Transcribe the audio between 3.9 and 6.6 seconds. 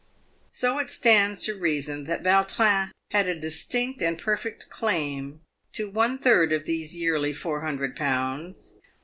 and perfect claim to one third